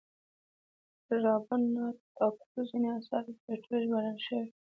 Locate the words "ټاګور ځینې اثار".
2.17-3.23